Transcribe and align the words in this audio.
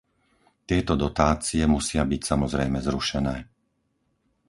Tieto 0.69 0.93
dotácie 1.03 1.61
musia 1.75 2.01
byť 2.11 2.21
samozrejme 2.31 2.77
zrušené. 2.87 3.37